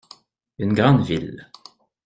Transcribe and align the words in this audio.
Une 0.57 0.73
grande 0.73 1.03
ville. 1.05 1.51